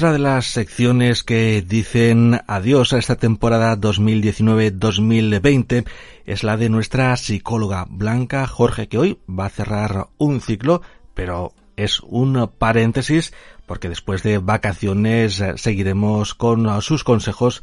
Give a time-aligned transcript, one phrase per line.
[0.00, 5.84] Otra de las secciones que dicen adiós a esta temporada 2019-2020
[6.24, 10.80] es la de nuestra psicóloga Blanca Jorge, que hoy va a cerrar un ciclo,
[11.12, 13.34] pero es un paréntesis
[13.66, 17.62] porque después de vacaciones eh, seguiremos con sus consejos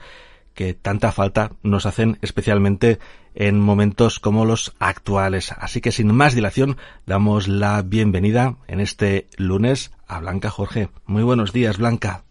[0.54, 3.00] que tanta falta nos hacen especialmente
[3.34, 5.54] en momentos como los actuales.
[5.54, 6.78] Así que sin más dilación
[7.08, 10.90] damos la bienvenida en este lunes a Blanca Jorge.
[11.08, 12.27] Muy buenos días, Blanca.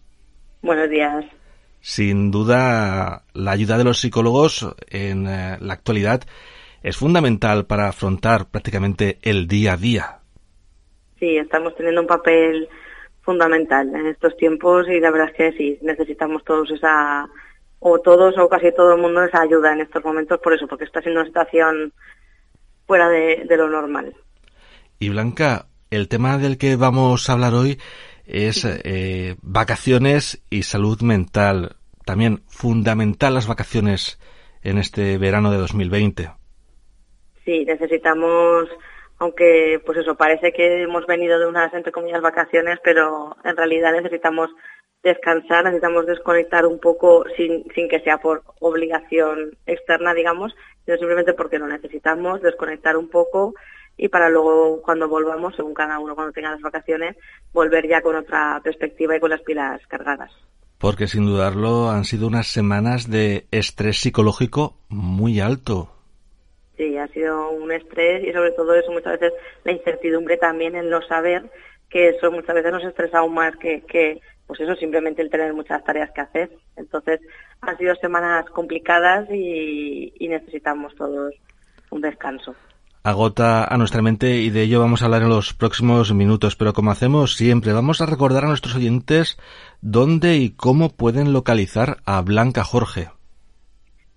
[0.67, 1.25] Buenos días.
[1.81, 6.23] Sin duda, la ayuda de los psicólogos en eh, la actualidad
[6.83, 10.19] es fundamental para afrontar prácticamente el día a día.
[11.21, 12.69] Sí, estamos teniendo un papel
[13.23, 17.29] fundamental en estos tiempos y la verdad es que sí, necesitamos todos esa
[17.79, 20.85] o todos o casi todo el mundo les ayuda en estos momentos por eso, porque
[20.85, 21.93] está siendo una situación
[22.89, 24.13] fuera de, lo normal.
[24.99, 27.79] Y Blanca, el tema del que vamos a hablar hoy
[28.27, 31.77] es eh, vacaciones y salud mental.
[32.05, 34.21] También fundamental las vacaciones
[34.63, 36.31] en este verano de 2020.
[37.45, 38.69] Sí, necesitamos,
[39.19, 43.93] aunque pues eso, parece que hemos venido de unas, entre comillas, vacaciones, pero en realidad
[43.93, 44.51] necesitamos
[45.03, 50.53] descansar, necesitamos desconectar un poco sin, sin que sea por obligación externa, digamos,
[50.85, 53.55] sino simplemente porque lo necesitamos, desconectar un poco
[53.97, 57.17] y para luego cuando volvamos, según cada uno cuando tenga las vacaciones,
[57.53, 60.31] volver ya con otra perspectiva y con las pilas cargadas.
[60.79, 65.91] Porque sin dudarlo han sido unas semanas de estrés psicológico muy alto.
[66.77, 69.33] Sí, ha sido un estrés y sobre todo eso muchas veces
[69.65, 71.51] la incertidumbre también en no saber
[71.89, 75.53] que eso muchas veces nos estresa aún más que, que pues eso, simplemente el tener
[75.55, 76.51] muchas tareas que hacer.
[76.77, 77.21] Entonces,
[77.61, 81.35] han sido semanas complicadas y, necesitamos todos
[81.91, 82.55] un descanso.
[83.07, 86.73] Agota a nuestra mente y de ello vamos a hablar en los próximos minutos, pero
[86.73, 89.39] como hacemos siempre, vamos a recordar a nuestros oyentes
[89.81, 93.11] dónde y cómo pueden localizar a Blanca Jorge.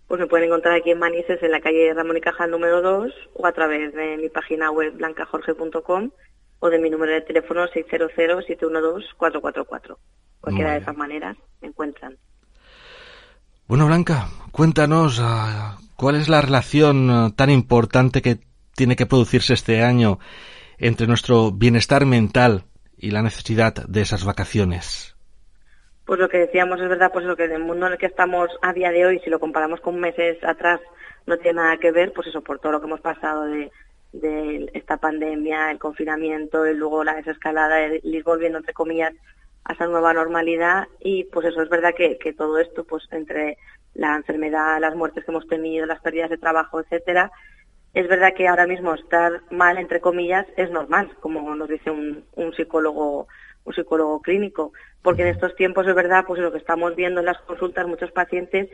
[0.07, 3.13] Pues me pueden encontrar aquí en Manises, en la calle Ramón y Cajal número 2,
[3.35, 6.09] o a través de mi página web blancajorge.com
[6.57, 9.97] o de mi número de teléfono 600-712-444.
[10.41, 12.17] Cualquiera de esas maneras me encuentran.
[13.67, 18.48] Bueno, Blanca, cuéntanos ah, cuál es la relación ah, tan importante que
[18.79, 20.19] tiene que producirse este año
[20.77, 22.63] entre nuestro bienestar mental
[22.97, 25.17] y la necesidad de esas vacaciones.
[26.05, 28.05] Pues lo que decíamos es verdad, pues lo que en el mundo en el que
[28.05, 30.79] estamos a día de hoy, si lo comparamos con meses atrás,
[31.27, 34.95] no tiene nada que ver, pues eso, por todo lo que hemos pasado de esta
[34.95, 39.13] pandemia, el confinamiento y luego la desescalada, el ir volviendo, entre comillas,
[39.65, 43.57] a esa nueva normalidad y pues eso es verdad que todo esto, pues entre
[43.93, 47.29] la enfermedad, las muertes que hemos tenido, las pérdidas de trabajo, etcétera,
[47.93, 52.25] es verdad que ahora mismo estar mal, entre comillas, es normal, como nos dice un,
[52.35, 53.27] un psicólogo
[53.65, 57.27] un psicólogo clínico, porque en estos tiempos es verdad, pues lo que estamos viendo en
[57.27, 58.69] las consultas, muchos pacientes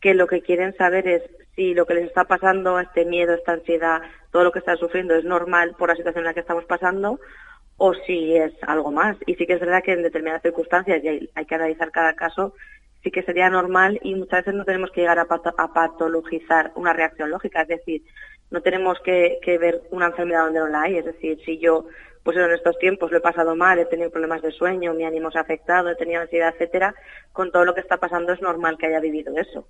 [0.00, 1.22] que lo que quieren saber es
[1.54, 5.14] si lo que les está pasando, este miedo, esta ansiedad, todo lo que están sufriendo
[5.14, 7.18] es normal por la situación en la que estamos pasando
[7.76, 9.16] o si es algo más.
[9.26, 12.54] Y sí que es verdad que en determinadas circunstancias, y hay, que analizar cada caso,
[13.02, 17.30] sí que sería normal y muchas veces no tenemos que llegar a, patologizar una reacción
[17.30, 17.62] lógica.
[17.62, 18.02] Es decir,
[18.50, 20.96] no tenemos que, ver una enfermedad donde no la hay.
[20.96, 21.86] Es decir, si yo
[22.22, 25.30] pues en estos tiempos lo he pasado mal, he tenido problemas de sueño, mi ánimo
[25.30, 26.94] se ha afectado, he tenido ansiedad, etcétera,
[27.32, 29.66] con todo lo que está pasando es normal que haya vivido eso.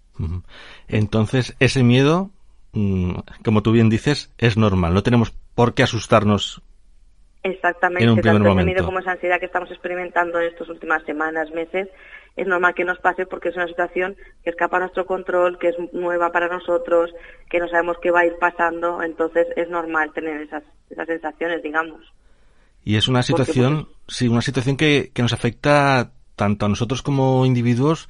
[0.89, 2.31] Entonces, ese miedo,
[2.73, 3.13] mm,
[3.45, 6.61] como tú bien dices, es normal, no tenemos por qué asustarnos.
[7.43, 11.51] Exactamente, en un tanto miedo como esa ansiedad que estamos experimentando en estas últimas semanas,
[11.53, 11.89] meses,
[12.37, 15.69] es normal que nos pase porque es una situación que escapa a nuestro control, que
[15.69, 17.11] es nueva para nosotros,
[17.49, 21.63] que no sabemos qué va a ir pasando, entonces es normal tener esas, esas sensaciones,
[21.63, 22.13] digamos.
[22.85, 27.45] Y es una situación, sí, una situación que, que nos afecta tanto a nosotros como
[27.45, 28.09] individuos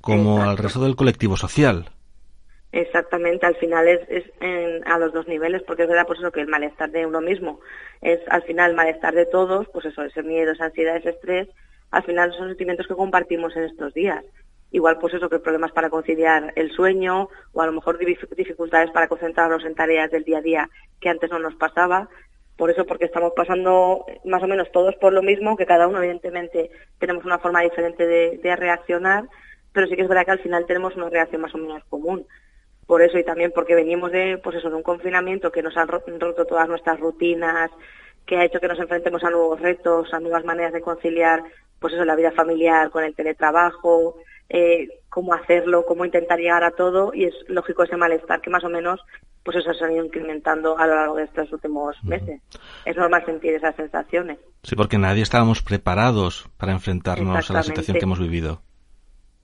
[0.00, 1.90] como al resto del colectivo social.
[2.70, 4.24] Exactamente, al final es, es
[4.84, 7.60] a los dos niveles, porque es verdad pues eso que el malestar de uno mismo
[8.02, 11.48] es al final el malestar de todos, pues eso, ese miedo, esa ansiedad, ese estrés,
[11.90, 14.22] al final son sentimientos que compartimos en estos días.
[14.70, 19.08] Igual pues eso que problemas para conciliar el sueño o a lo mejor dificultades para
[19.08, 20.70] concentrarnos en tareas del día a día
[21.00, 22.10] que antes no nos pasaba,
[22.58, 25.98] por eso, porque estamos pasando más o menos todos por lo mismo, que cada uno
[25.98, 29.28] evidentemente tenemos una forma diferente de, reaccionar,
[29.72, 32.26] pero sí que es verdad que al final tenemos una reacción más o menos común.
[32.88, 35.84] Por eso y también porque venimos de, pues eso, de un confinamiento que nos ha
[35.84, 37.70] roto todas nuestras rutinas,
[38.24, 41.42] que ha hecho que nos enfrentemos a nuevos retos, a nuevas maneras de conciliar,
[41.78, 44.16] pues eso, la vida familiar con el teletrabajo,
[44.48, 48.64] eh, cómo hacerlo, cómo intentar llegar a todo y es lógico ese malestar que más
[48.64, 49.04] o menos
[49.42, 52.40] pues eso se ha ido incrementando a lo largo de estos últimos meses.
[52.86, 54.38] Es normal sentir esas sensaciones.
[54.62, 58.62] Sí, porque nadie estábamos preparados para enfrentarnos a la situación que hemos vivido.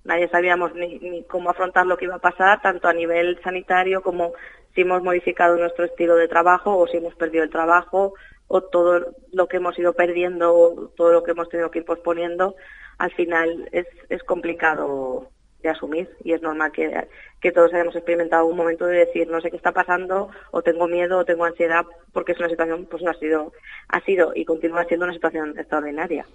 [0.04, 4.32] Nadie sabíamos ni, cómo afrontar lo que iba a pasar, tanto a nivel sanitario como
[4.74, 8.14] si hemos modificado nuestro estilo de trabajo o si hemos perdido el trabajo
[8.46, 11.84] o todo lo que hemos ido perdiendo o todo lo que hemos tenido que ir
[11.84, 12.54] posponiendo,
[12.98, 15.30] al final es, es complicado
[15.64, 19.50] de asumir y es normal que todos hayamos experimentado un momento de decir no sé
[19.50, 23.10] qué está pasando o tengo miedo o tengo ansiedad porque es una situación pues no
[23.10, 23.52] ha sido
[23.88, 26.26] ha sido y continúa siendo una situación extraordinaria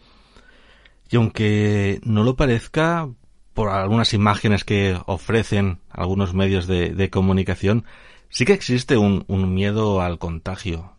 [1.12, 3.08] y aunque no lo parezca
[3.54, 7.86] por algunas imágenes que ofrecen algunos medios de, comunicación
[8.30, 10.94] sí que existe un, un miedo al contagio.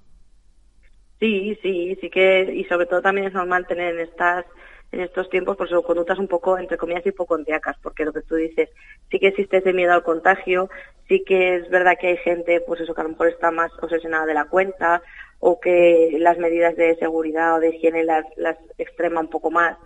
[1.18, 4.46] Sí sí sí que y sobre todo también es normal tener en estas
[4.92, 8.34] en estos tiempos pues son conductas un poco, entre comillas, hipocondriacas, porque lo que tú
[8.34, 8.68] dices,
[9.10, 10.68] sí que existe ese miedo al contagio,
[11.08, 13.70] sí que es verdad que hay gente, pues eso, que a lo mejor está más
[13.80, 15.02] obsesionada de la cuenta,
[15.38, 19.76] o que las medidas de seguridad o de higiene las, las extrema un poco más,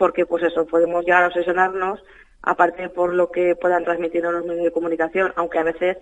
[0.00, 2.02] porque pues eso, podemos llegar a obsesionarnos,
[2.40, 5.98] aparte por lo que puedan transmitir los medios de comunicación, aunque a veces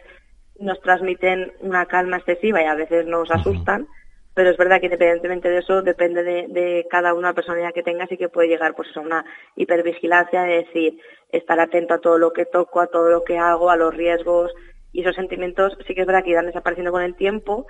[0.61, 3.89] nos transmiten una calma excesiva y a veces nos asustan,
[4.35, 8.17] pero es verdad que independientemente de eso depende de, cada una personalidad que tengas y
[8.17, 9.25] que puede llegar pues a una
[9.56, 11.00] hipervigilancia de decir
[11.33, 14.53] estar atento a todo lo que toco, a todo lo que hago, a los riesgos
[14.93, 17.67] y esos sentimientos sí que es verdad que irán desapareciendo con el tiempo,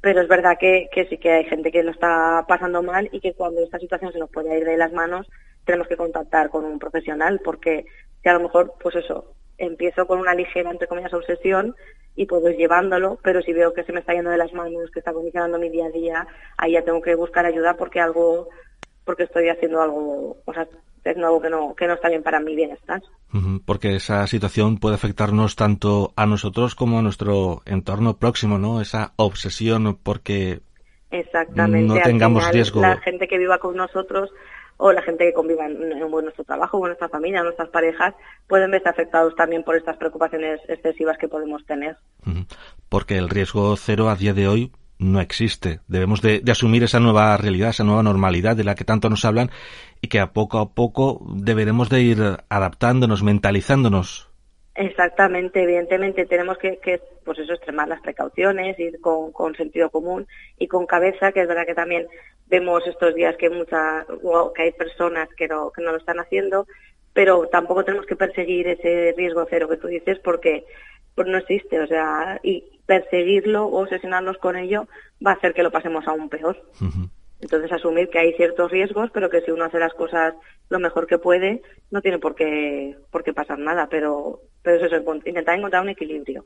[0.00, 3.20] pero es verdad que, que sí que hay gente que lo está pasando mal y
[3.20, 5.26] que cuando esta situación se nos puede ir de las manos
[5.68, 7.84] tenemos que contactar con un profesional porque
[8.22, 11.76] si a lo mejor pues eso empiezo con una ligera, entre comillas, obsesión
[12.16, 14.90] y puedo ir llevándolo, pero si veo que se me está yendo de las manos,
[14.90, 16.26] que está condicionando mi día a día,
[16.56, 18.48] ahí ya tengo que buscar ayuda porque algo,
[19.04, 20.66] porque estoy haciendo algo, o sea,
[21.04, 23.02] es algo que no, que no está bien para mi bienestar.
[23.66, 28.80] Porque esa situación puede afectarnos tanto a nosotros como a nuestro entorno próximo, ¿no?
[28.80, 30.60] Esa obsesión porque
[31.10, 31.86] Exactamente.
[31.86, 32.80] no tengamos riesgo.
[32.80, 34.30] La gente que viva con nosotros
[34.78, 38.14] o la gente que conviva en, nuestro trabajo, en nuestra familia, nuestras parejas,
[38.46, 41.96] pueden verse afectados también por estas preocupaciones excesivas que podemos tener.
[42.88, 45.80] Porque el riesgo cero a día de hoy no existe.
[45.88, 49.50] Debemos de, asumir esa nueva realidad, esa nueva normalidad de la que tanto nos hablan
[50.00, 54.27] y que a poco a poco deberemos de ir adaptándonos, mentalizándonos
[54.80, 60.28] Exactamente, evidentemente tenemos que, que, pues eso, extremar las precauciones, ir con, con, sentido común
[60.56, 62.06] y con cabeza, que es verdad que también
[62.46, 64.06] vemos estos días que mucha,
[64.54, 66.68] que hay personas que no, que no lo están haciendo,
[67.12, 70.64] pero tampoco tenemos que perseguir ese riesgo cero que tú dices porque
[71.16, 74.86] pues no existe, o sea, y perseguirlo o obsesionarnos con ello
[75.26, 76.56] va a hacer que lo pasemos aún peor.
[77.40, 80.34] Entonces asumir que hay ciertos riesgos, pero que si uno hace las cosas
[80.68, 84.92] lo mejor que puede, no tiene por qué, por qué pasar nada, pero, pero es
[84.92, 86.44] eso, intentar encontrar un equilibrio.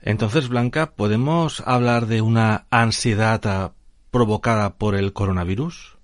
[0.00, 3.72] Entonces, Blanca, ¿podemos hablar de una ansiedad ah,
[4.12, 5.98] provocada por el coronavirus?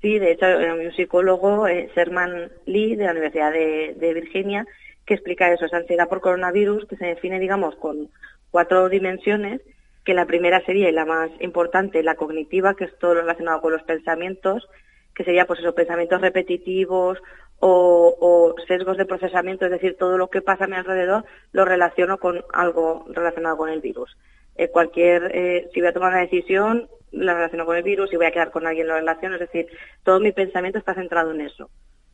[0.00, 4.66] Sí, de hecho hay un psicólogo, eh, Sherman Lee, de la Universidad de, de Virginia,
[5.04, 8.08] que explica eso, esa ansiedad por coronavirus, que se define, digamos, con
[8.50, 9.60] cuatro dimensiones
[10.04, 13.60] que la primera sería y la más importante, la cognitiva, que es todo lo relacionado
[13.60, 14.68] con los pensamientos,
[15.14, 17.18] que sería pues esos pensamientos repetitivos
[17.58, 22.18] o, sesgos de procesamiento, es decir, todo lo que pasa a mi alrededor lo relaciono
[22.18, 24.16] con algo relacionado con el virus.
[24.56, 28.16] Eh, cualquier, eh, si voy a tomar una decisión, la relaciono con el virus, si
[28.16, 29.66] voy a quedar con alguien, lo relaciono, es decir,
[30.04, 31.68] todo mi pensamiento está centrado en eso.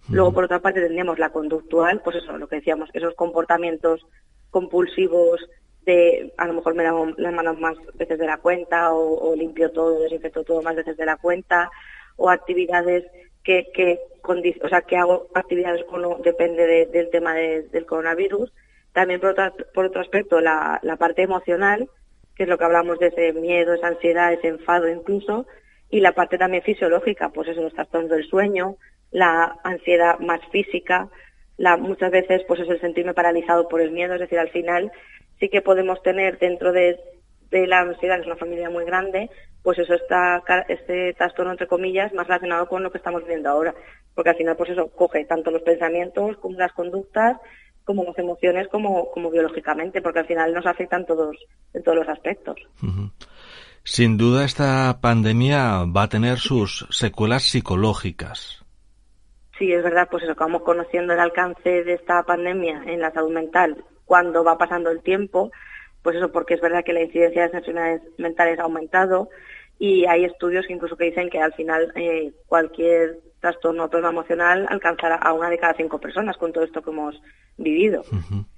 [0.09, 4.07] Luego, por otra parte, tendríamos la conductual, pues eso, lo que decíamos, esos comportamientos
[4.50, 5.40] compulsivos
[5.87, 9.71] de a lo mejor me lavo las manos más veces de la cuenta o, limpio
[9.71, 11.71] todo, desinfecto todo más veces de la cuenta
[12.16, 13.05] o actividades
[13.43, 14.00] que, que
[14.61, 18.52] o sea, que hago actividades cuando depende del tema del coronavirus.
[18.93, 19.35] También por,
[19.73, 21.88] por otro aspecto la, la parte emocional,
[22.35, 25.47] que es lo que hablamos de ese miedo, esa ansiedad, ese enfado incluso,
[25.90, 28.76] y la parte también fisiológica, pues eso, los trastornos del sueño,
[29.12, 31.09] la ansiedad más física,
[31.57, 34.90] la, muchas veces pues es el sentirme paralizado por el miedo, es decir, al final
[35.38, 36.99] sí que podemos tener dentro de,
[37.50, 39.31] la ansiedad, que es una familia muy grande,
[39.62, 43.75] pues eso está, este trastorno, entre comillas, más relacionado con lo que estamos viviendo ahora.
[44.14, 47.37] Porque al final, pues eso coge tanto los pensamientos como las conductas,
[47.85, 51.37] como las emociones, como, como biológicamente, porque al final nos afectan todos,
[51.73, 52.57] en todos los aspectos.
[53.85, 58.64] Sin duda, esta pandemia va a tener sus secuelas psicológicas.
[59.59, 63.33] Sí, es verdad, pues eso, vamos conociendo el alcance de esta pandemia en la salud
[63.33, 65.50] mental cuando va pasando el tiempo,
[66.02, 69.28] pues eso porque es verdad que la incidencia de enfermedades mentales ha aumentado
[69.78, 74.12] y hay estudios que incluso que dicen que al final eh, cualquier trastorno o problema
[74.12, 77.20] emocional alcanzará a una de cada cinco personas con todo esto que hemos
[77.58, 78.04] vivido.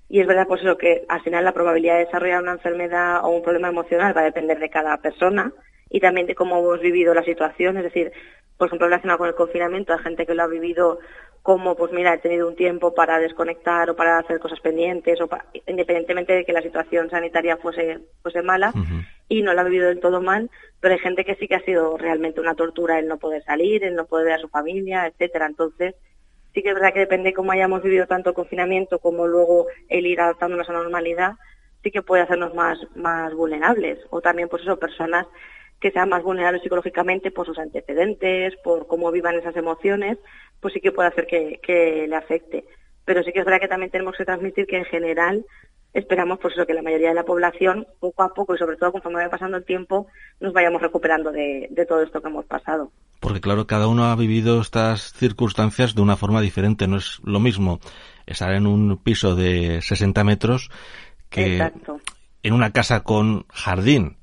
[0.08, 3.30] Y es verdad pues eso que al final la probabilidad de desarrollar una enfermedad o
[3.30, 5.52] un problema emocional va a depender de cada persona
[5.90, 8.12] y también de cómo hemos vivido la situación, es decir,
[8.57, 10.99] por ejemplo, relacionado con el confinamiento, hay gente que lo ha vivido
[11.42, 15.28] como, pues mira, he tenido un tiempo para desconectar o para hacer cosas pendientes, o
[15.66, 18.73] independientemente de que la situación sanitaria fuese, fuese mala,
[19.28, 21.64] y no lo ha vivido del todo mal, pero hay gente que sí que ha
[21.64, 25.07] sido realmente una tortura el no poder salir, el no poder ver a su familia,
[25.07, 25.47] etcétera.
[25.47, 25.95] Entonces,
[26.52, 30.07] sí que es verdad que depende de cómo hayamos vivido tanto confinamiento como luego el
[30.07, 31.33] ir adaptándonos a la normalidad,
[31.83, 33.99] sí que puede hacernos más, más vulnerables.
[34.11, 35.26] O también, pues eso, personas
[35.80, 40.18] que sean más vulnerables psicológicamente por sus antecedentes, por cómo vivan esas emociones,
[40.61, 42.64] pues sí que puede hacer que, le afecte.
[43.04, 45.44] Pero sí que es verdad que también tenemos que transmitir que en general
[45.94, 48.92] esperamos por eso que la mayoría de la población poco a poco y sobre todo
[48.92, 50.06] conforme vaya pasando el tiempo
[50.38, 52.92] nos vayamos recuperando de, todo esto que hemos pasado.
[53.20, 56.87] Porque claro, cada uno ha vivido estas circunstancias de una forma diferente.
[56.87, 57.80] No es lo mismo
[58.26, 60.70] estar en un piso de 60 metros
[61.30, 61.73] que
[62.42, 64.18] en una casa con jardín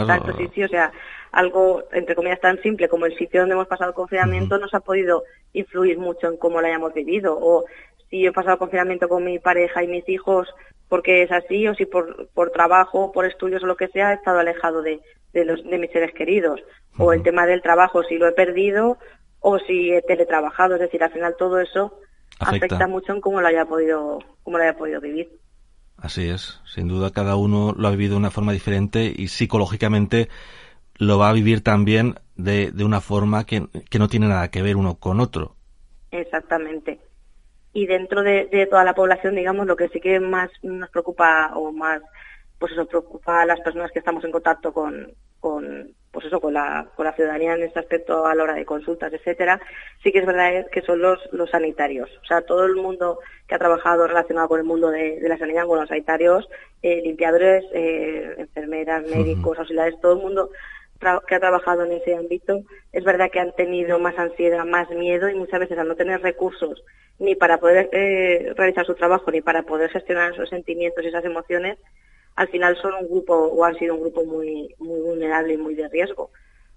[0.00, 0.92] Exacto, sí, sí, o sea,
[1.32, 4.80] algo, entre comillas, tan simple como el sitio donde hemos pasado el confinamiento nos ha
[4.80, 7.36] podido influir mucho en cómo lo hayamos vivido.
[7.40, 7.64] O
[8.10, 10.48] si he pasado confinamiento con mi pareja y mis hijos
[10.88, 14.16] porque es así, o si por, por trabajo, por estudios o lo que sea, he
[14.16, 15.00] estado alejado de,
[15.32, 16.60] de, los, de mis seres queridos.
[16.98, 18.98] O el tema del trabajo, si lo he perdido
[19.40, 20.74] o si he teletrabajado.
[20.74, 21.98] Es decir, al final todo eso
[22.38, 25.30] afecta, afecta mucho en cómo lo haya podido, cómo lo haya podido vivir.
[25.96, 30.28] Así es, sin duda cada uno lo ha vivido de una forma diferente y psicológicamente
[30.96, 34.62] lo va a vivir también de, de una forma que, que, no tiene nada que
[34.62, 35.54] ver uno con otro.
[36.10, 37.00] Exactamente.
[37.72, 41.52] Y dentro de, de, toda la población, digamos, lo que sí que más nos preocupa
[41.54, 42.02] o más,
[42.58, 46.52] pues eso, preocupa a las personas que estamos en contacto con, con pues eso, con
[46.52, 49.60] la, con la ciudadanía en este aspecto a la hora de consultas, etcétera,
[50.02, 52.10] sí que es verdad que son los, los sanitarios.
[52.22, 55.66] O sea, todo el mundo que ha trabajado relacionado con el mundo de, la sanidad,
[55.66, 56.48] con los sanitarios,
[56.82, 60.50] eh, limpiadores, eh, enfermeras, médicos, auxiliares, todo el mundo
[61.26, 65.28] que ha trabajado en ese ámbito, es verdad que han tenido más ansiedad, más miedo
[65.28, 66.84] y muchas veces al no tener recursos
[67.18, 71.24] ni para poder eh, realizar su trabajo ni para poder gestionar esos sentimientos y esas
[71.24, 71.78] emociones,
[72.36, 75.74] al final son un grupo o han sido un grupo muy, muy vulnerable y muy
[75.74, 76.30] de riesgo,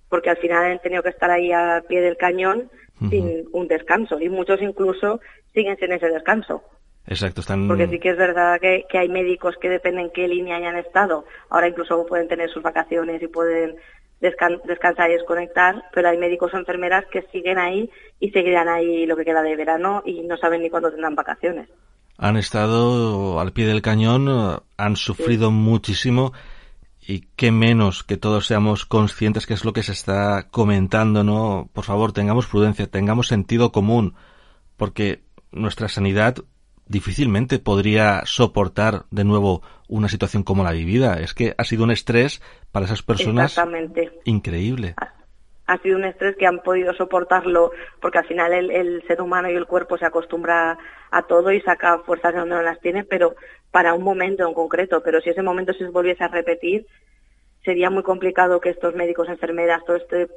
[0.10, 2.70] porque al final han tenido que estar ahí a pie del cañón
[3.10, 5.20] sin un descanso y muchos incluso
[5.54, 6.64] siguen sin ese descanso.
[7.08, 7.68] Exacto, están...
[7.68, 11.26] Porque sí que es verdad que, hay médicos que dependen qué línea hayan estado.
[11.50, 13.76] Ahora incluso pueden tener sus vacaciones y pueden
[14.22, 19.18] descansar y desconectar, pero hay médicos o enfermeras que siguen ahí y seguirán ahí lo
[19.18, 21.70] que queda de verano y no saben ni cuándo tendrán vacaciones
[22.18, 26.34] han estado al pie del cañón, han sufrido muchísimo
[27.08, 31.70] y qué menos que todos seamos conscientes que es lo que se está comentando, ¿no?
[31.74, 34.16] Por favor, tengamos prudencia, tengamos sentido común,
[34.78, 36.38] porque nuestra sanidad
[36.88, 41.16] difícilmente podría soportar de nuevo una situación como la vivida.
[41.16, 42.42] Es que ha sido un estrés
[42.72, 43.56] para esas personas
[44.24, 44.96] increíble
[45.68, 49.56] ha sido un estrés que han podido soportarlo porque al final el, ser humano y
[49.56, 50.78] el cuerpo se acostumbra
[51.12, 53.36] a todo y saca fuerzas de donde no las tiene, pero
[53.72, 55.02] para un momento en concreto.
[55.04, 56.86] Pero si ese momento se volviese a repetir,
[57.64, 60.28] sería muy complicado que estos médicos, enfermeras, todo este,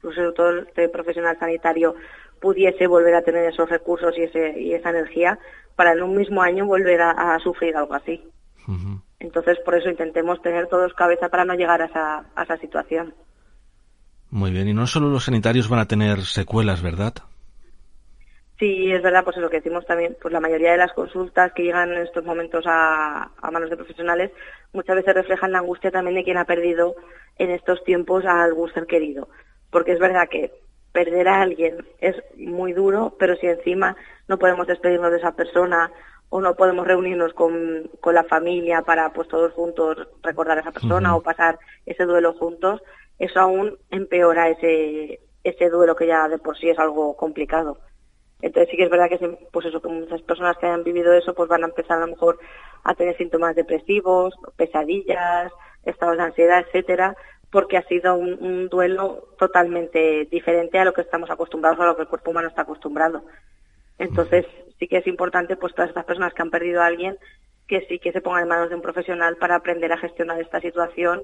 [0.00, 1.94] pues, todo este profesional sanitario
[2.40, 5.38] pudiese volver a tener esos recursos y, ese, y esa energía
[5.76, 8.24] para en un mismo año volver a, sufrir algo así.
[9.18, 13.14] Entonces, por eso intentemos tener todos cabeza para no llegar a esa, a esa situación.
[14.30, 17.14] Muy bien, y no solo los sanitarios van a tener secuelas, ¿verdad?
[18.60, 21.50] Sí, es verdad, pues es lo que decimos también, pues la mayoría de las consultas
[21.52, 24.32] que llegan en estos momentos a, manos de profesionales
[24.74, 26.94] muchas veces reflejan la angustia también de quien ha perdido
[27.38, 29.30] en estos tiempos a algún ser querido.
[29.70, 30.52] Porque es verdad que
[30.92, 33.96] perder a alguien es muy duro, pero si encima
[34.28, 35.90] no podemos despedirnos de esa persona
[36.28, 40.72] o no podemos reunirnos con, con la familia para pues todos juntos recordar a esa
[40.72, 42.82] persona o pasar ese duelo juntos,
[43.20, 45.20] eso aún empeora ese,
[45.70, 47.78] duelo que ya de por sí es algo complicado.
[48.40, 49.18] Entonces sí que es verdad que
[49.52, 52.12] pues eso, que muchas personas que hayan vivido eso pues van a empezar a lo
[52.12, 52.38] mejor
[52.82, 55.52] a tener síntomas depresivos, pesadillas,
[55.84, 57.14] estados de ansiedad, etcétera,
[57.50, 62.02] porque ha sido un, duelo totalmente diferente a lo que estamos acostumbrados a lo que
[62.02, 63.22] el cuerpo humano está acostumbrado.
[63.98, 64.46] Entonces
[64.78, 67.18] sí que es importante pues todas estas personas que han perdido a alguien
[67.68, 70.60] que sí que se pongan en manos de un profesional para aprender a gestionar esta
[70.60, 71.22] situación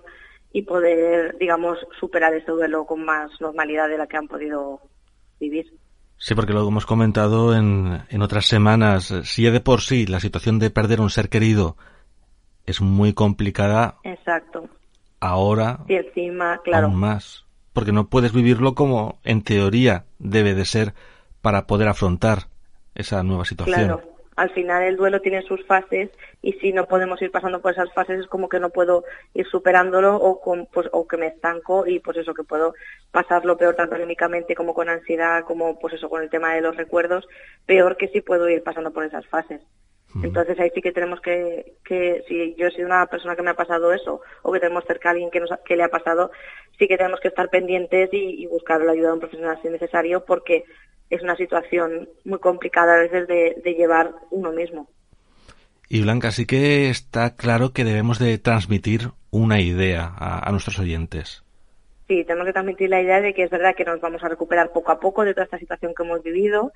[0.53, 4.81] y poder, digamos, superar este duelo con más normalidad de la que han podido
[5.39, 5.73] vivir.
[6.19, 9.13] Sí, porque lo hemos comentado en, en otras semanas.
[9.25, 11.77] Si ya de por sí la situación de perder un ser querido
[12.65, 13.97] es muy complicada.
[14.03, 14.69] Exacto.
[15.21, 16.87] ahora y encima, claro.
[16.87, 17.45] aún más.
[17.73, 20.95] Porque no puedes vivirlo como en teoría debe de ser
[21.43, 22.49] para poder afrontar
[22.95, 23.87] esa nueva situación.
[23.87, 26.11] Claro, al final el duelo tiene sus fases
[26.43, 29.47] y si no podemos ir pasando por esas fases es como que no puedo ir
[29.47, 32.75] superándolo o, con, pues, o que me estanco y pues eso que puedo
[33.11, 36.77] pasarlo peor tanto anímicamente como con ansiedad como pues eso con el tema de los
[36.77, 37.27] recuerdos
[37.65, 39.61] peor que si puedo ir pasando por esas fases.
[40.23, 43.51] Entonces ahí sí que tenemos que, que, si yo he sido una persona que me
[43.51, 46.31] ha pasado eso o que tenemos cerca a alguien que, nos, que le ha pasado,
[46.79, 49.69] sí que tenemos que estar pendientes y, y buscar la ayuda de un profesional si
[49.69, 50.65] es necesario porque
[51.11, 54.89] es una situación muy complicada a veces de, de llevar uno mismo.
[55.89, 60.79] Y Blanca, sí que está claro que debemos de transmitir una idea a, a, nuestros
[60.81, 61.45] oyentes.
[62.09, 64.73] Sí, tenemos que transmitir la idea de que es verdad que nos vamos a recuperar
[64.73, 66.73] poco a poco de toda esta situación que hemos vivido,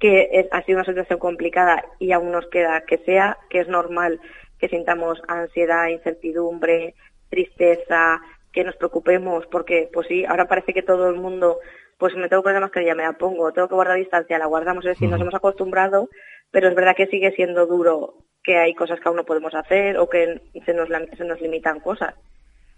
[0.00, 3.68] que es, ha sido una situación complicada y aún nos queda que sea, que es
[3.68, 4.20] normal
[4.58, 6.94] que sintamos ansiedad, incertidumbre,
[7.28, 8.20] tristeza,
[8.52, 11.58] que nos preocupemos, porque pues sí, ahora parece que todo el mundo
[11.98, 14.46] pues me tengo que poner la mascarilla, me la pongo, tengo que guardar distancia, la
[14.46, 16.08] guardamos, es decir, nos hemos acostumbrado,
[16.50, 19.96] pero es verdad que sigue siendo duro, que hay cosas que aún no podemos hacer
[19.98, 22.14] o que se nos, se nos limitan cosas.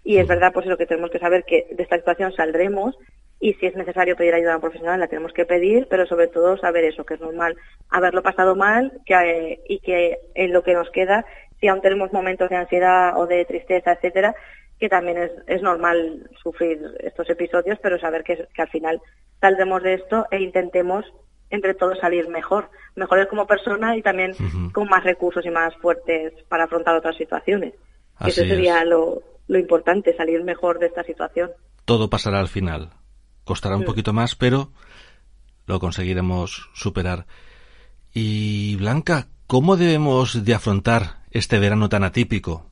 [0.05, 2.95] Y es verdad, pues lo que tenemos que saber que de esta situación saldremos
[3.39, 6.27] y si es necesario pedir ayuda a un profesional la tenemos que pedir, pero sobre
[6.27, 7.57] todo saber eso, que es normal
[7.89, 11.25] haberlo pasado mal que, eh, y que en lo que nos queda,
[11.59, 14.35] si aún tenemos momentos de ansiedad o de tristeza, etcétera,
[14.79, 19.01] que también es, es normal sufrir estos episodios, pero saber que, que al final
[19.41, 21.03] saldremos de esto e intentemos
[21.49, 24.71] entre todos salir mejor, mejores como persona y también uh -huh.
[24.71, 27.73] con más recursos y más fuertes para afrontar otras situaciones.
[28.17, 31.51] Así Eso sería lo, lo, importante, salir mejor de esta situación.
[31.85, 32.91] Todo pasará al final.
[33.43, 33.87] Costará un sí.
[33.87, 34.69] poquito más, pero
[35.67, 37.25] lo conseguiremos superar.
[38.13, 42.65] Y Blanca, ¿cómo debemos de afrontar este verano tan atípico?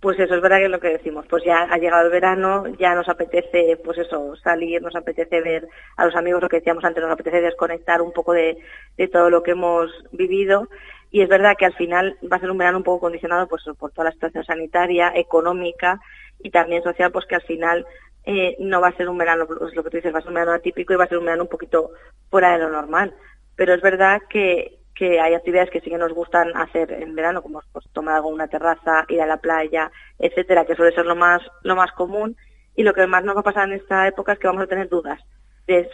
[0.00, 2.68] Pues eso es verdad que es lo que decimos, pues ya ha llegado el verano,
[2.78, 6.84] ya nos apetece, pues eso, salir, nos apetece ver a los amigos, lo que decíamos
[6.84, 8.58] antes, nos apetece desconectar un poco de,
[8.96, 10.68] de todo lo que hemos vivido
[11.10, 13.62] y es verdad que al final va a ser un verano un poco condicionado pues
[13.78, 16.00] por toda la situación sanitaria, económica
[16.40, 17.86] y también social, pues que al final
[18.24, 20.28] eh, no va a ser un verano, pues lo que tú dices, va a ser
[20.28, 21.92] un verano atípico y va a ser un verano un poquito
[22.30, 23.14] fuera de lo normal.
[23.56, 27.42] Pero es verdad que, que hay actividades que sí que nos gustan hacer en verano,
[27.42, 31.06] como pues, tomar algo en una terraza, ir a la playa, etcétera, que suele ser
[31.06, 32.36] lo más, lo más común.
[32.76, 34.68] Y lo que más nos va a pasar en esta época es que vamos a
[34.68, 35.20] tener dudas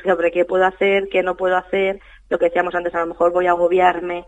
[0.04, 2.00] sobre qué puedo hacer, qué no puedo hacer.
[2.28, 4.24] Lo que decíamos antes, a lo mejor voy a agobiarme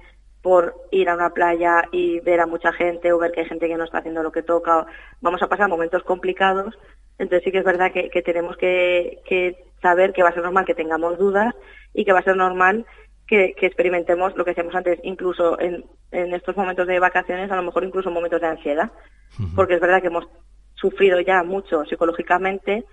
[0.47, 3.67] por ir a una playa y ver a mucha gente o ver que hay gente
[3.67, 4.87] que no está haciendo lo que toca.
[5.21, 6.79] Vamos a pasar momentos complicados.
[7.19, 10.45] Entonces sí que es verdad que, que tenemos que, que saber que va a ser
[10.45, 11.53] normal que tengamos dudas
[11.93, 12.87] y que va a ser normal
[13.27, 17.57] que, que, experimentemos lo que decíamos antes, incluso en, en, estos momentos de vacaciones, a
[17.57, 18.93] lo mejor incluso momentos de ansiedad,
[19.41, 19.55] uh -huh.
[19.57, 20.29] porque es verdad que hemos
[20.77, 22.85] sufrido ya mucho psicológicamente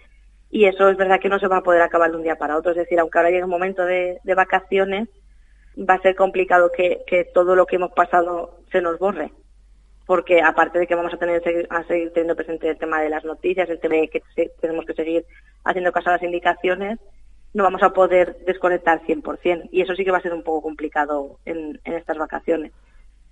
[0.50, 2.58] y eso es verdad que no se va a poder acabar de un día para
[2.58, 2.72] otro.
[2.72, 5.08] Es decir, aunque ahora llegue un momento de, de vacaciones,
[5.78, 9.32] va a ser complicado que, que, todo lo que hemos pasado se nos borre.
[10.06, 13.24] Porque aparte de que vamos a tener a seguir teniendo presente el tema de las
[13.24, 14.22] noticias, el tema de que
[14.60, 15.26] tenemos que seguir
[15.64, 17.00] haciendo caso a las indicaciones,
[17.54, 19.70] no vamos a poder desconectar 100%.
[19.72, 22.74] Y eso sí que va a ser un poco complicado en, en estas vacaciones.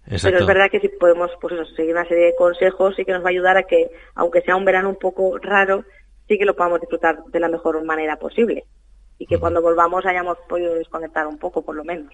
[0.06, 0.27] Exacto.
[0.27, 3.12] Pero es verdad que si podemos pues eso, seguir una serie de consejos sí que
[3.12, 5.84] nos va a ayudar a que, aunque sea un verano un poco raro,
[6.27, 8.65] sí que lo podamos disfrutar de la mejor manera posible.
[9.21, 9.41] Y que uh -huh.
[9.41, 12.12] cuando volvamos hayamos podido desconectar un poco, por lo menos.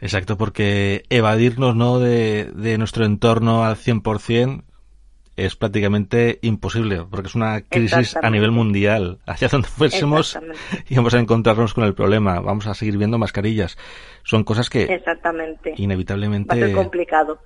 [0.00, 1.98] Exacto, porque evadirnos ¿no?
[1.98, 4.62] de, de nuestro entorno al 100%
[5.36, 9.18] es prácticamente imposible, porque es una crisis a nivel mundial.
[9.26, 10.38] Hacia donde fuésemos
[10.88, 12.40] íbamos a encontrarnos con el problema.
[12.40, 13.76] Vamos a seguir viendo mascarillas.
[14.22, 15.74] Son cosas que Exactamente.
[15.76, 16.48] inevitablemente...
[16.48, 17.38] Va a ser complicado.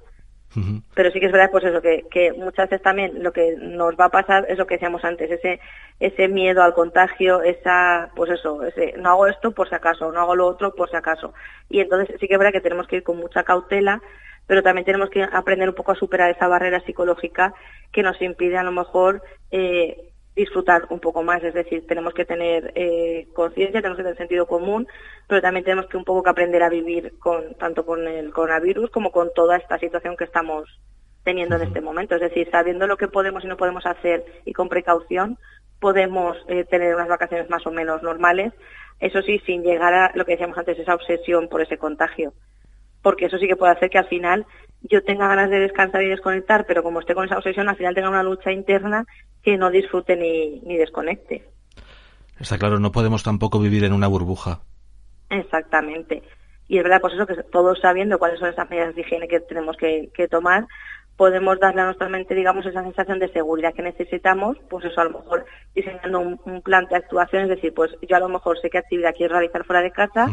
[0.95, 3.95] Pero sí que es verdad, pues eso, que, que muchas veces también lo que nos
[3.95, 5.61] va a pasar es lo que decíamos antes, ese,
[6.01, 10.21] ese miedo al contagio, esa, pues eso, ese, no hago esto por si acaso, no
[10.21, 11.35] hago lo otro por si acaso.
[11.69, 14.03] Y entonces sí que es verdad que tenemos que ir con mucha cautela,
[14.49, 17.55] pero también tenemos que aprender un poco a superar esa barrera psicológica
[17.93, 20.11] que nos impide a lo mejor eh,
[20.41, 24.47] disfrutar un poco más, es decir, tenemos que tener eh, conciencia, tenemos que tener sentido
[24.47, 24.87] común,
[25.29, 28.91] pero también tenemos que un poco que aprender a vivir con tanto con el coronavirus
[28.91, 30.65] como con toda esta situación que estamos
[31.25, 34.53] teniendo en este momento, es decir, sabiendo lo que podemos y no podemos hacer y
[34.53, 35.39] con precaución
[35.79, 38.53] podemos eh, tener unas vacaciones más o menos normales,
[39.01, 42.33] eso sí, sin llegar a lo que decíamos antes, esa obsesión por ese contagio
[43.03, 44.47] porque eso sí que puede hacer que al final
[44.83, 47.95] yo tenga ganas de descansar y desconectar, pero como esté con esa obsesión, al final
[47.95, 49.05] tenga una lucha interna
[49.43, 51.45] que no disfrute ni, ni desconecte.
[52.39, 54.61] Está claro, no podemos tampoco vivir en una burbuja.
[55.29, 56.23] Exactamente.
[56.69, 59.41] Y es verdad, pues eso, que todos sabiendo cuáles son esas medidas de higiene que
[59.41, 60.67] tenemos que, que tomar,
[61.21, 65.05] podemos darle a nuestra mente, digamos, esa sensación de seguridad que necesitamos, pues eso a
[65.05, 68.71] lo mejor diseñando un, plan de actuación, es decir, pues yo a lo mejor sé
[68.71, 70.29] qué actividad quiero realizar fuera de casa,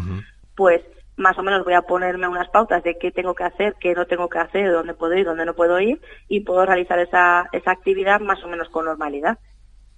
[0.55, 0.81] pues
[1.17, 4.05] más o menos voy a ponerme unas pautas de qué tengo que hacer, qué no
[4.05, 7.71] tengo que hacer, dónde puedo ir, dónde no puedo ir, y puedo realizar esa, esa
[7.71, 9.39] actividad más o menos con normalidad.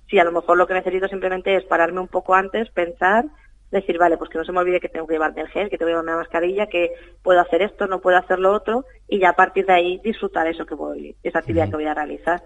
[0.10, 3.26] Si a lo mejor lo que necesito simplemente es pararme un poco antes, pensar,
[3.70, 5.78] decir, vale, pues que no se me olvide que tengo que llevarme el gel, que
[5.78, 9.20] tengo que llevarme la mascarilla, que puedo hacer esto, no puedo hacer lo otro, y
[9.20, 12.42] ya a partir de ahí disfrutar eso que voy, esa actividad que voy a realizar.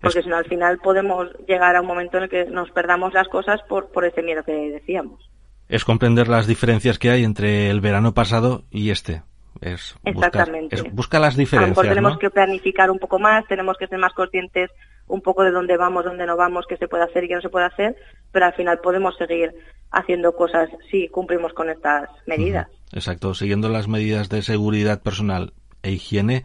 [0.00, 3.12] Porque si no, al final podemos llegar a un momento en el que nos perdamos
[3.12, 5.28] las cosas por, por ese miedo que decíamos.
[5.68, 9.22] Es comprender las diferencias que hay entre el verano pasado y este.
[9.60, 10.76] Es Exactamente.
[10.76, 11.78] Buscar, busca las diferencias.
[11.78, 14.70] A lo mejor tenemos que planificar un poco más, tenemos que ser más conscientes
[15.08, 17.40] un poco de dónde vamos, dónde no vamos, qué se puede hacer y qué no
[17.40, 17.96] se puede hacer,
[18.30, 19.54] pero al final podemos seguir
[19.90, 22.68] haciendo cosas si cumplimos con estas medidas.
[22.92, 25.52] Exacto, siguiendo las medidas de seguridad personal
[25.82, 26.44] e higiene,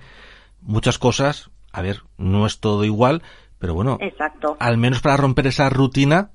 [0.61, 3.21] muchas cosas, a ver, no es todo igual,
[3.59, 4.57] pero bueno, exacto.
[4.59, 6.31] al menos para romper esa rutina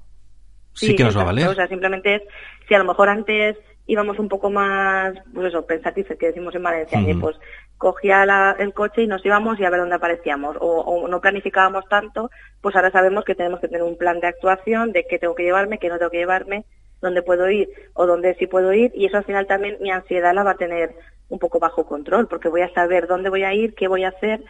[0.79, 1.49] sí, que nos va a valer.
[1.49, 2.23] O sea, simplemente es,
[2.67, 3.57] si a lo mejor antes
[3.89, 7.37] íbamos un poco más, pues eso, pensativos, que decimos en Valencia, pues
[7.79, 12.31] cogía el coche y nos íbamos y a ver dónde aparecíamos, o, no planificábamos tanto,
[12.61, 15.45] pues ahora sabemos que tenemos que tener un plan de actuación, de qué tengo que
[15.45, 16.65] llevarme, qué no tengo que llevarme,
[17.01, 20.35] dónde puedo ir o dónde sí puedo ir, y eso al final también mi ansiedad
[20.35, 20.95] la va a tener
[21.31, 24.09] un poco bajo control, porque voy a saber dónde voy a ir, qué voy a
[24.09, 24.43] hacer,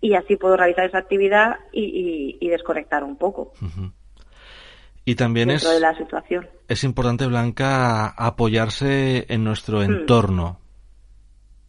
[0.00, 3.52] y así puedo realizar esa actividad y, desconectar un poco.
[5.04, 6.48] Y también es, de la situación.
[6.68, 9.82] es importante, Blanca, apoyarse en nuestro hmm.
[9.82, 10.60] entorno.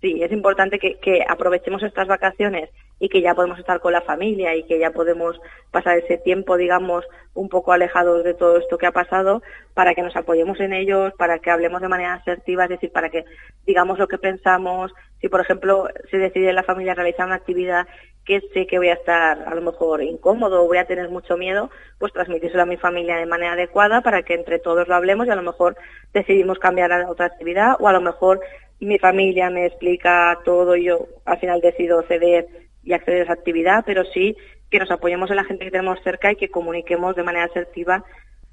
[0.01, 2.69] Sí, es importante que, que, aprovechemos estas vacaciones
[3.05, 5.39] y que ya podemos estar con la familia y que ya podemos
[5.69, 9.43] pasar ese tiempo, digamos, un poco alejados de todo esto que ha pasado,
[9.75, 13.11] para que nos apoyemos en ellos, para que hablemos de manera asertiva, es decir, para
[13.11, 13.23] que
[13.67, 14.91] digamos lo que pensamos.
[15.21, 17.87] Si, por ejemplo, se decide la familia realizar una actividad
[18.25, 21.37] que sé que voy a estar a lo mejor incómodo o voy a tener mucho
[21.37, 25.27] miedo, pues transmitírselo a mi familia de manera adecuada para que entre todos lo hablemos
[25.27, 25.77] y a lo mejor
[26.11, 28.39] decidimos cambiar a otra actividad o a lo mejor
[28.79, 33.33] mi familia me explica todo y yo al final decido ceder y acceder a esa
[33.33, 34.37] actividad, pero sí
[34.69, 38.05] que nos apoyemos en la gente que tenemos cerca y que comuniquemos de manera asertiva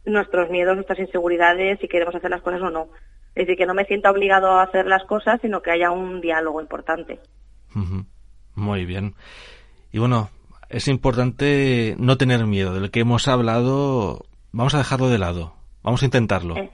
[0.04, 2.88] nuestros miedos, nuestras inseguridades, si queremos hacer las cosas o no.
[3.34, 6.20] Es decir, que no me sienta obligado a hacer las cosas, sino que haya un
[6.20, 7.20] diálogo importante.
[8.54, 9.14] Muy bien.
[9.90, 10.30] Y bueno,
[10.68, 12.74] es importante no tener miedo.
[12.74, 15.54] De lo que hemos hablado, vamos a dejarlo de lado.
[15.82, 16.56] Vamos a intentarlo.
[16.56, 16.70] Eh,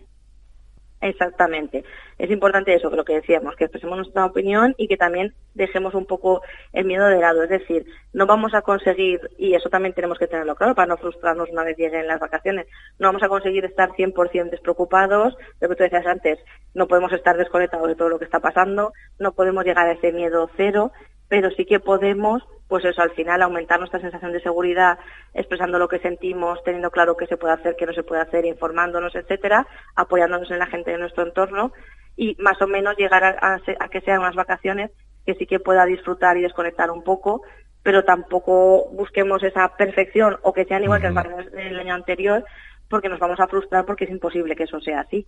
[1.00, 1.84] exactamente.
[2.18, 5.94] Es importante eso, que lo que decíamos, que expresemos nuestra opinión y que también dejemos
[5.94, 7.42] un poco el miedo de lado.
[7.42, 10.96] Es decir, no vamos a conseguir, y eso también tenemos que tenerlo claro para no
[10.96, 12.66] frustrarnos una vez lleguen las vacaciones,
[12.98, 16.38] no vamos a conseguir estar 100% despreocupados, lo que tú decías antes,
[16.74, 20.12] no podemos estar desconectados de todo lo que está pasando, no podemos llegar a ese
[20.12, 20.92] miedo cero,
[21.28, 24.98] pero sí que podemos, pues eso, al final aumentar nuestra sensación de seguridad,
[25.34, 28.46] expresando lo que sentimos, teniendo claro qué se puede hacer, qué no se puede hacer,
[28.46, 31.72] informándonos, etcétera, apoyándonos en la gente de nuestro entorno
[32.16, 33.60] y más o menos llegar a,
[33.90, 34.90] que sean unas vacaciones
[35.24, 37.42] que sí que pueda disfrutar y desconectar un poco,
[37.82, 42.44] pero tampoco busquemos esa perfección o que sean igual que las vacaciones del año anterior,
[42.88, 45.26] porque nos vamos a frustrar porque es imposible que eso sea así.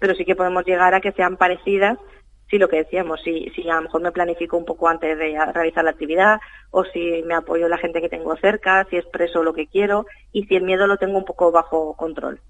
[0.00, 1.98] Pero sí que podemos llegar a que sean parecidas
[2.54, 5.36] sí lo que decíamos, si, si a lo mejor me planifico un poco antes de
[5.52, 6.38] realizar la actividad
[6.70, 10.44] o si me apoyo la gente que tengo cerca, si expreso lo que quiero y
[10.44, 12.40] si el miedo lo tengo un poco bajo control.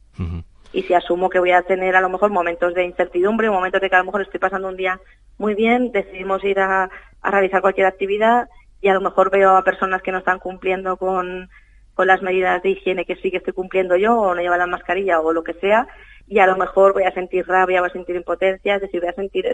[0.74, 3.88] Y si asumo que voy a tener a lo mejor momentos de incertidumbre, momentos de
[3.88, 5.00] que a lo mejor estoy pasando un día
[5.38, 6.90] muy bien, decidimos ir a,
[7.22, 8.48] a realizar cualquier actividad
[8.82, 11.48] y a lo mejor veo a personas que no están cumpliendo con,
[11.94, 14.66] con las medidas de higiene que sí que estoy cumpliendo yo o no llevan la
[14.66, 15.88] mascarilla o lo que sea
[16.26, 19.10] y a lo mejor voy a sentir rabia, voy a sentir impotencia, es decir, voy
[19.10, 19.46] a sentir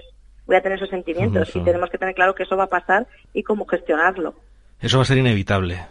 [0.47, 3.07] voy a tener esos sentimientos y tenemos que tener claro que eso va a pasar
[3.33, 4.35] y cómo gestionarlo.
[4.81, 5.87] Eso va a ser inevitable.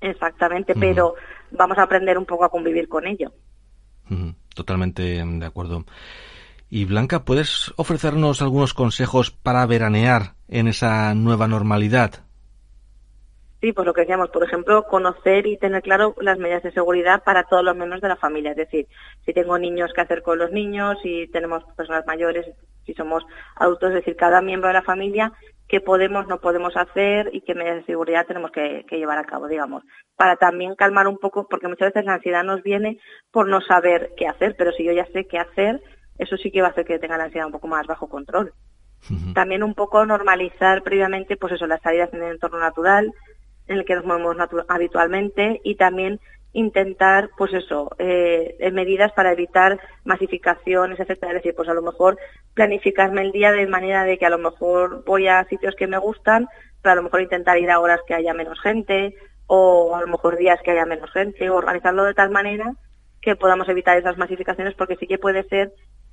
[0.00, 1.14] Exactamente, pero
[1.52, 3.32] vamos a aprender un poco a convivir con ello.
[4.54, 5.84] Totalmente de acuerdo.
[6.68, 12.25] Y Blanca, ¿puedes ofrecernos algunos consejos para veranear en esa nueva normalidad?
[13.66, 17.24] Sí, pues lo que decíamos, por ejemplo, conocer y tener claro las medidas de seguridad
[17.24, 18.52] para todos los miembros de la familia.
[18.52, 18.86] Es decir,
[19.24, 22.46] si tengo niños, qué hacer con los niños, si tenemos personas mayores,
[22.84, 23.24] si somos
[23.56, 25.32] adultos, es decir, cada miembro de la familia,
[25.66, 29.48] qué podemos, no podemos hacer y qué medidas de seguridad tenemos que, llevar a cabo,
[29.48, 29.82] digamos.
[30.14, 33.00] Para también calmar un poco, porque muchas veces la ansiedad nos viene
[33.32, 35.82] por no saber qué hacer, pero si yo ya sé qué hacer,
[36.18, 38.52] eso sí que va a hacer que tenga la ansiedad un poco más bajo control.
[39.34, 43.12] También un poco normalizar previamente, pues eso, las salidas en el entorno natural,
[43.68, 44.36] en el que nos movemos
[44.68, 46.20] habitualmente y también
[46.52, 51.32] intentar, pues eso, eh, medidas para evitar masificaciones, etcétera.
[51.32, 52.18] Es decir, pues a lo mejor
[52.54, 55.98] planificarme el día de manera de que a lo mejor voy a sitios que me
[55.98, 56.48] gustan,
[56.80, 59.14] pero a lo mejor intentar ir a horas que haya menos gente
[59.46, 62.72] o a lo mejor días que haya menos gente, o organizarlo de tal manera
[63.20, 65.72] que podamos evitar esas masificaciones porque sí que puede ser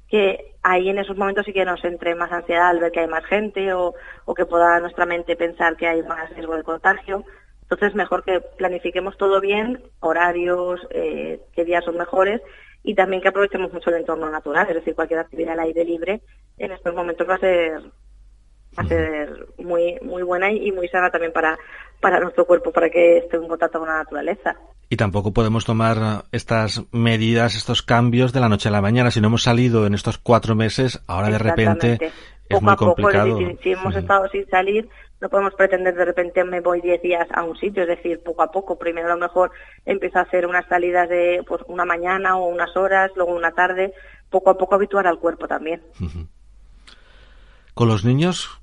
[0.10, 3.08] que ahí en esos momentos sí que nos entre más ansiedad al ver que hay
[3.08, 3.94] más gente o,
[4.26, 7.24] o que pueda nuestra mente pensar que hay más riesgo de contagio.
[7.64, 12.42] Entonces, mejor que planifiquemos todo bien, horarios, eh, qué días son mejores
[12.84, 16.22] y también que aprovechemos mucho el entorno natural, es decir, cualquier actividad al aire libre
[16.58, 17.82] en estos momentos va a ser
[18.78, 21.58] va a ser muy muy buena y muy sana también para
[22.00, 24.56] para nuestro cuerpo para que esté en contacto con la naturaleza.
[24.90, 29.10] Y tampoco podemos tomar estas medidas, estos cambios de la noche a la mañana.
[29.10, 32.12] Si no hemos salido en estos cuatro meses, ahora de repente
[32.50, 33.38] es muy complicado.
[33.62, 34.90] si, hemos estado sin salir,
[35.22, 38.44] no podemos pretender de repente me voy diez días a un sitio, es decir, poco
[38.44, 38.78] a poco.
[38.78, 39.52] Primero a lo mejor
[39.86, 43.94] empiezo a hacer unas salidas de pues, una mañana o unas horas, luego una tarde,
[44.30, 45.82] poco a poco habituar al cuerpo también.
[47.74, 48.62] Con los niños,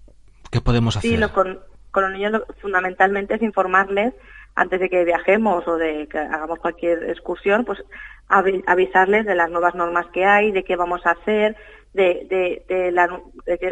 [0.50, 1.10] ¿qué podemos hacer?
[1.10, 4.14] Sí, con, con los niños fundamentalmente es informarles
[4.60, 7.82] antes de que viajemos o de que hagamos cualquier excursión, pues
[8.28, 11.56] avisarles de las nuevas normas que hay, de qué vamos a hacer,
[11.94, 13.06] de, de, la,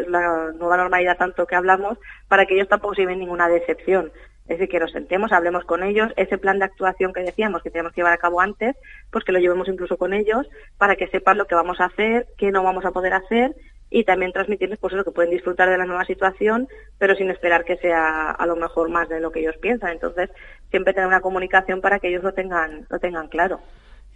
[0.07, 4.11] la, nueva normalidad tanto que hablamos, para que ellos tampoco se lleven ninguna decepción.
[4.47, 7.69] Es decir, que nos sentemos, hablemos con ellos, ese plan de actuación que decíamos que
[7.69, 8.75] tenemos que llevar a cabo antes,
[9.11, 10.49] pues que lo llevemos incluso con ellos,
[10.79, 13.53] para que sepan lo que vamos a hacer, qué no vamos a poder hacer,
[13.89, 17.65] y también transmitirles pues eso, que pueden disfrutar de la nueva situación, pero sin esperar
[17.65, 19.91] que sea a lo mejor más de lo que ellos piensan.
[19.91, 20.29] Entonces,
[20.69, 23.59] siempre tener una comunicación para que ellos lo tengan, lo tengan claro.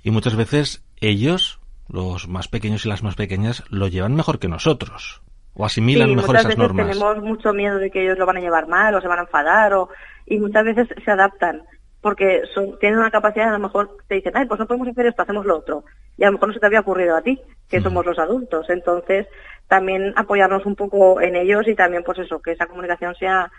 [0.04, 1.60] Y muchas veces ellos
[1.90, 5.22] los más pequeños y las más pequeñas lo llevan mejor que nosotros
[5.56, 6.88] o asimilan mejor esas normas.
[6.88, 9.24] Tenemos mucho miedo de que ellos lo van a llevar mal o se van a
[9.24, 9.90] enfadar o
[10.26, 11.64] y muchas veces se adaptan
[12.04, 15.08] porque son, tienen una capacidad, a lo mejor te dicen, ay, pues no podemos hacer
[15.08, 15.86] esto, hacemos lo otro.
[16.18, 18.70] Y a lo mejor no se te había ocurrido a ti, que somos los adultos.
[18.70, 19.26] Entonces,
[19.70, 23.50] también apoyarnos un poco en ellos y también, pues eso, que esa comunicación sea,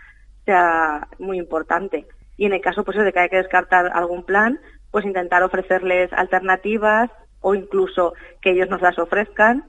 [0.45, 2.05] sea muy importante.
[2.37, 4.59] Y en el caso, pues de que hay que descartar algún plan,
[4.91, 7.09] pues intentar ofrecerles alternativas,
[7.41, 9.65] o incluso que ellos nos las ofrezcan,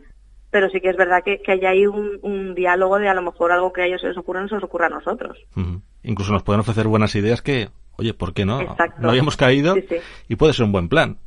[0.50, 3.52] pero sí que es verdad que, que hay ahí un, diálogo de a lo mejor
[3.52, 5.38] algo que a ellos se les ocurra no se les ocurra a nosotros.
[6.02, 8.76] Incluso nos pueden ofrecer buenas ideas que, oye, ¿por qué no?
[8.98, 9.74] No habíamos caído
[10.28, 11.18] y puede ser un buen plan.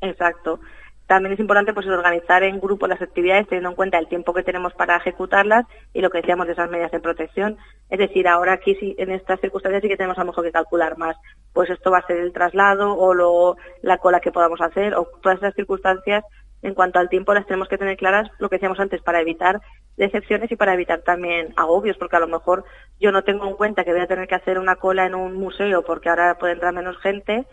[0.00, 0.60] Exacto.
[1.06, 4.42] También es importante pues organizar en grupo las actividades teniendo en cuenta el tiempo que
[4.42, 7.56] tenemos para ejecutarlas y lo que decíamos de esas medidas de protección.
[7.88, 10.50] Es decir, ahora aquí sí, en estas circunstancias sí que tenemos a lo mejor que
[10.50, 11.16] calcular más.
[11.52, 15.08] Pues esto va a ser el traslado o lo, la cola que podamos hacer o
[15.22, 16.24] todas esas circunstancias
[16.62, 19.60] en cuanto al tiempo las tenemos que tener claras, lo que decíamos antes, para evitar
[19.96, 22.64] decepciones y para evitar también agobios, porque a lo mejor
[23.00, 25.34] yo no tengo en cuenta que voy a tener que hacer una cola en un
[25.34, 27.46] museo porque ahora puede entrar menos gente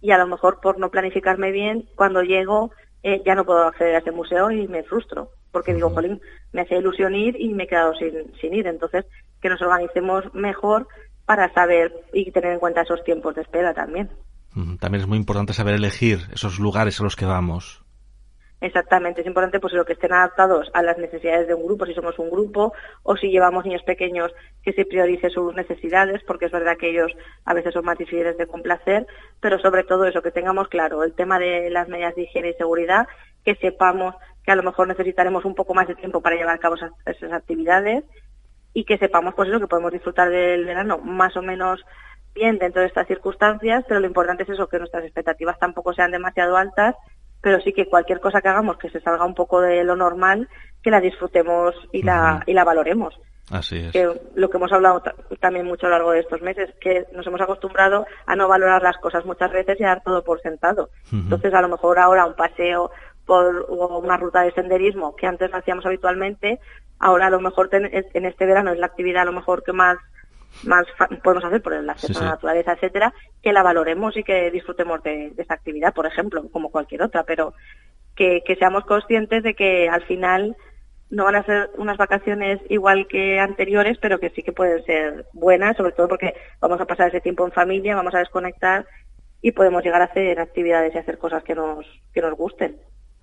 [0.00, 2.70] y a lo mejor por no planificarme bien, cuando llego
[3.02, 6.20] eh, ya no puedo acceder a ese museo y me frustro, porque digo, jolín,
[6.52, 8.66] me hace ilusión ir y me he quedado sin, sin ir.
[8.66, 9.06] Entonces,
[9.40, 10.86] que nos organicemos mejor
[11.24, 14.10] para saber y tener en cuenta esos tiempos de espera también.
[14.80, 17.84] También es muy importante saber elegir esos lugares a los que vamos.
[18.62, 21.94] Exactamente, es importante pues lo que estén adaptados a las necesidades de un grupo, si
[21.94, 24.30] somos un grupo o si llevamos niños pequeños
[24.62, 27.10] que se priorice sus necesidades, porque es verdad que ellos
[27.46, 29.06] a veces son más difíciles de complacer,
[29.40, 32.54] pero sobre todo eso, que tengamos claro el tema de las medidas de higiene y
[32.54, 33.08] seguridad,
[33.46, 36.58] que sepamos que a lo mejor necesitaremos un poco más de tiempo para llevar a
[36.58, 38.04] cabo esas, esas actividades
[38.74, 41.82] y que sepamos pues eso, que podemos disfrutar del verano más o menos
[42.34, 46.10] bien dentro de estas circunstancias, pero lo importante es eso, que nuestras expectativas tampoco sean
[46.10, 46.94] demasiado altas
[47.40, 50.48] pero sí que cualquier cosa que hagamos que se salga un poco de lo normal,
[50.82, 53.18] que la disfrutemos y la, y la valoremos.
[53.50, 53.92] Así es.
[53.92, 55.02] Que lo que hemos hablado
[55.40, 58.82] también mucho a lo largo de estos meses, que nos hemos acostumbrado a no valorar
[58.82, 60.90] las cosas muchas veces y a dar todo por sentado.
[61.12, 62.90] Entonces, a lo mejor ahora un paseo
[63.26, 66.60] por una ruta de senderismo que antes hacíamos habitualmente,
[66.98, 69.98] ahora a lo mejor en este verano es la actividad a lo mejor que más
[70.64, 70.84] más
[71.22, 75.02] podemos hacer por el acceso a la naturaleza, etcétera, que la valoremos y que disfrutemos
[75.02, 77.54] de, esa actividad, por ejemplo, como cualquier otra, pero
[78.16, 80.56] que, seamos conscientes de que al final
[81.08, 85.26] no van a ser unas vacaciones igual que anteriores, pero que sí que pueden ser
[85.32, 88.86] buenas, sobre todo porque vamos a pasar ese tiempo en familia, vamos a desconectar
[89.42, 92.76] y podemos llegar a hacer actividades y hacer cosas que nos, que nos gusten.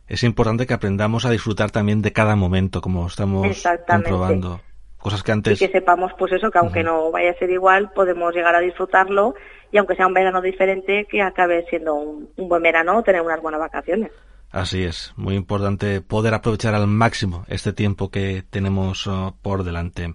[0.07, 4.61] Es importante que aprendamos a disfrutar también de cada momento, como estamos comprobando.
[5.07, 5.61] Cosas que antes...
[5.61, 8.59] Y que sepamos, pues eso, que aunque no vaya a ser igual, podemos llegar a
[8.59, 9.35] disfrutarlo
[9.71, 13.41] y aunque sea un verano diferente, que acabe siendo un, buen verano o tener unas
[13.41, 14.11] buenas vacaciones.
[14.51, 20.13] Así es, muy importante poder aprovechar al máximo este tiempo que tenemos uh, por delante.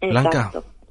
[0.00, 0.50] Blanca,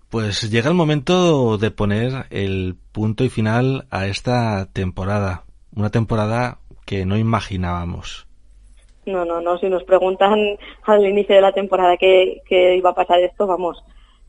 [0.10, 5.44] pues llega el momento de poner el punto y final a esta temporada.
[5.76, 8.27] Una temporada que no imaginábamos.
[9.08, 9.58] No, no, no.
[9.58, 13.84] Si nos preguntan al inicio de la temporada que, iba a pasar esto, vamos,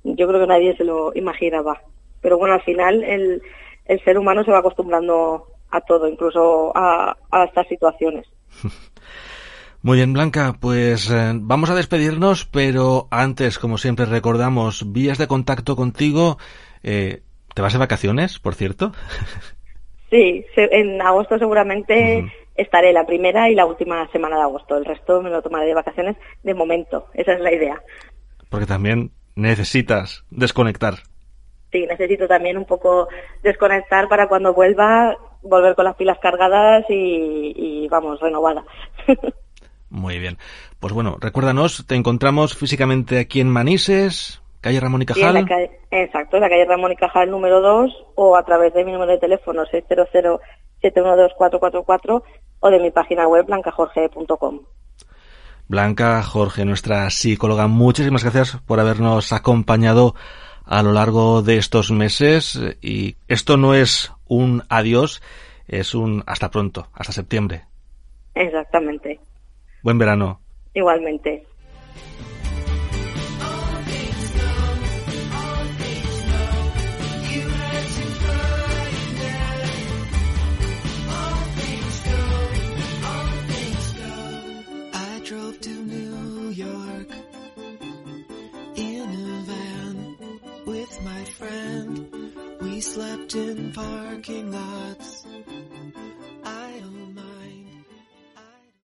[0.04, 1.82] yo creo que nadie se lo imaginaba.
[2.22, 3.42] Pero bueno, al final el,
[3.86, 8.26] el ser humano se va acostumbrando a todo, incluso a, a estas situaciones.
[9.82, 15.28] Muy bien, Blanca, pues eh, vamos a despedirnos, pero antes, como siempre, recordamos vías de
[15.28, 16.38] contacto contigo.
[16.82, 17.22] Eh,
[17.54, 18.92] ¿Te vas de vacaciones, por cierto?
[20.10, 24.76] Sí, en agosto seguramente estaré la primera y la última semana de agosto.
[24.76, 27.06] El resto me lo tomaré de vacaciones de momento.
[27.14, 27.82] Esa es la idea.
[28.50, 30.94] Porque también necesitas desconectar.
[31.72, 33.08] Sí, necesito también un poco
[33.42, 38.64] desconectar para cuando vuelva volver con las pilas cargadas y, y vamos, renovada.
[39.90, 40.36] Muy bien.
[40.80, 45.38] Pues bueno, recuérdanos, te encontramos físicamente aquí en Manises, calle Ramón y Cajal.
[45.38, 48.84] Sí, calle, exacto, en la calle Ramón y Cajal número 2 o a través de
[48.84, 49.64] mi número de teléfono
[50.82, 52.22] 600-712-444
[52.60, 54.60] o de mi página web blancajorge.com.
[55.68, 60.14] Blanca Jorge, nuestra psicóloga, muchísimas gracias por habernos acompañado
[60.64, 65.22] a lo largo de estos meses y esto no es un adiós,
[65.66, 67.64] es un hasta pronto, hasta septiembre.
[68.34, 69.20] Exactamente.
[69.82, 70.40] Buen verano.
[70.74, 71.47] Igualmente.
[91.38, 92.32] friend.
[92.60, 95.24] We slept in parking lots.
[96.44, 96.77] I